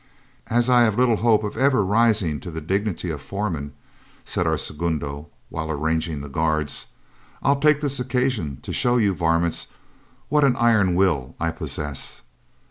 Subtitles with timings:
[0.47, 3.73] "As I have little hope of ever rising to the dignity of foreman,"
[4.25, 6.87] said our segundo, while arranging the guards,
[7.43, 9.67] "I'll take this occasion to show you varmints
[10.27, 12.23] what an iron will I possess.